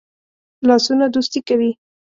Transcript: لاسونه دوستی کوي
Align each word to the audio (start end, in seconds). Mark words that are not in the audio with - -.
لاسونه 0.67 1.05
دوستی 1.13 1.39
کوي 1.47 1.71